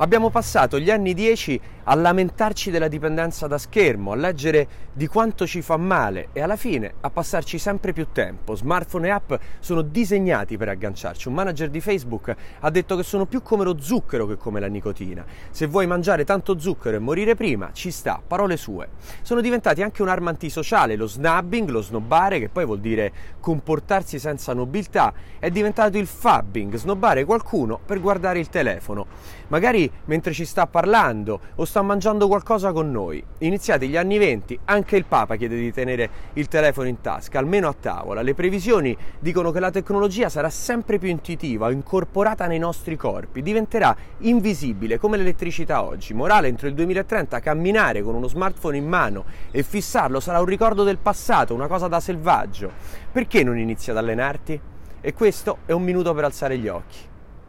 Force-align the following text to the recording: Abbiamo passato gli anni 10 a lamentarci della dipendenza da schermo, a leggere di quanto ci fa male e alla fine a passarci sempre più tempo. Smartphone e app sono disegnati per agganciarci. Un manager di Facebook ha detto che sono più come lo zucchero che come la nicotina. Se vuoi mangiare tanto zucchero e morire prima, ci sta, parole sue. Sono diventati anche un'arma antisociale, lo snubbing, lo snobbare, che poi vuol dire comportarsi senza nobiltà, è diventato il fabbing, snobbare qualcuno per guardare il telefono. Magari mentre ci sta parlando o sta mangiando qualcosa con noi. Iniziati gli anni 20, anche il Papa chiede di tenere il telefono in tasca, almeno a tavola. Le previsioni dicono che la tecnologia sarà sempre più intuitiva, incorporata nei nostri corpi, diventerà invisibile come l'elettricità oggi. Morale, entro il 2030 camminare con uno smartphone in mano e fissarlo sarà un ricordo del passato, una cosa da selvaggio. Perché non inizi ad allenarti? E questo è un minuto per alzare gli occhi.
Abbiamo 0.00 0.30
passato 0.30 0.78
gli 0.78 0.92
anni 0.92 1.12
10 1.12 1.60
a 1.90 1.94
lamentarci 1.96 2.70
della 2.70 2.86
dipendenza 2.86 3.48
da 3.48 3.58
schermo, 3.58 4.12
a 4.12 4.14
leggere 4.14 4.68
di 4.92 5.08
quanto 5.08 5.44
ci 5.44 5.60
fa 5.60 5.76
male 5.76 6.28
e 6.32 6.40
alla 6.40 6.54
fine 6.54 6.94
a 7.00 7.10
passarci 7.10 7.58
sempre 7.58 7.92
più 7.92 8.06
tempo. 8.12 8.54
Smartphone 8.54 9.08
e 9.08 9.10
app 9.10 9.32
sono 9.58 9.82
disegnati 9.82 10.56
per 10.56 10.68
agganciarci. 10.68 11.26
Un 11.26 11.34
manager 11.34 11.68
di 11.68 11.80
Facebook 11.80 12.32
ha 12.60 12.70
detto 12.70 12.94
che 12.94 13.02
sono 13.02 13.26
più 13.26 13.42
come 13.42 13.64
lo 13.64 13.80
zucchero 13.80 14.26
che 14.26 14.36
come 14.36 14.60
la 14.60 14.68
nicotina. 14.68 15.24
Se 15.50 15.66
vuoi 15.66 15.88
mangiare 15.88 16.24
tanto 16.24 16.60
zucchero 16.60 16.94
e 16.94 17.00
morire 17.00 17.34
prima, 17.34 17.70
ci 17.72 17.90
sta, 17.90 18.22
parole 18.24 18.56
sue. 18.56 18.90
Sono 19.22 19.40
diventati 19.40 19.82
anche 19.82 20.02
un'arma 20.02 20.30
antisociale, 20.30 20.94
lo 20.94 21.08
snubbing, 21.08 21.70
lo 21.70 21.82
snobbare, 21.82 22.38
che 22.38 22.48
poi 22.50 22.64
vuol 22.64 22.78
dire 22.78 23.12
comportarsi 23.40 24.20
senza 24.20 24.52
nobiltà, 24.52 25.12
è 25.40 25.50
diventato 25.50 25.98
il 25.98 26.06
fabbing, 26.06 26.76
snobbare 26.76 27.24
qualcuno 27.24 27.80
per 27.84 28.00
guardare 28.00 28.38
il 28.38 28.48
telefono. 28.48 29.06
Magari 29.48 29.87
mentre 30.06 30.32
ci 30.32 30.44
sta 30.44 30.66
parlando 30.66 31.40
o 31.56 31.64
sta 31.64 31.82
mangiando 31.82 32.28
qualcosa 32.28 32.72
con 32.72 32.90
noi. 32.90 33.22
Iniziati 33.38 33.88
gli 33.88 33.96
anni 33.96 34.18
20, 34.18 34.60
anche 34.64 34.96
il 34.96 35.04
Papa 35.04 35.36
chiede 35.36 35.56
di 35.56 35.72
tenere 35.72 36.10
il 36.34 36.48
telefono 36.48 36.88
in 36.88 37.00
tasca, 37.00 37.38
almeno 37.38 37.68
a 37.68 37.74
tavola. 37.78 38.22
Le 38.22 38.34
previsioni 38.34 38.96
dicono 39.18 39.50
che 39.50 39.60
la 39.60 39.70
tecnologia 39.70 40.28
sarà 40.28 40.50
sempre 40.50 40.98
più 40.98 41.08
intuitiva, 41.08 41.70
incorporata 41.70 42.46
nei 42.46 42.58
nostri 42.58 42.96
corpi, 42.96 43.42
diventerà 43.42 43.96
invisibile 44.18 44.98
come 44.98 45.16
l'elettricità 45.16 45.82
oggi. 45.82 46.14
Morale, 46.14 46.48
entro 46.48 46.68
il 46.68 46.74
2030 46.74 47.40
camminare 47.40 48.02
con 48.02 48.14
uno 48.14 48.28
smartphone 48.28 48.76
in 48.76 48.86
mano 48.86 49.24
e 49.50 49.62
fissarlo 49.62 50.20
sarà 50.20 50.40
un 50.40 50.46
ricordo 50.46 50.84
del 50.84 50.98
passato, 50.98 51.54
una 51.54 51.66
cosa 51.66 51.88
da 51.88 52.00
selvaggio. 52.00 52.70
Perché 53.10 53.42
non 53.42 53.58
inizi 53.58 53.90
ad 53.90 53.96
allenarti? 53.96 54.60
E 55.00 55.14
questo 55.14 55.58
è 55.64 55.72
un 55.72 55.82
minuto 55.82 56.12
per 56.12 56.24
alzare 56.24 56.58
gli 56.58 56.68
occhi. 56.68 57.07